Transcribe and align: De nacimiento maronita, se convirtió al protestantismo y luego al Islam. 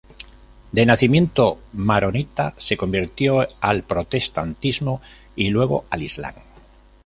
De 0.71 0.83
nacimiento 0.87 1.59
maronita, 1.73 2.55
se 2.57 2.75
convirtió 2.75 3.45
al 3.59 3.83
protestantismo 3.83 4.99
y 5.35 5.49
luego 5.51 5.85
al 5.91 6.01
Islam. 6.01 6.33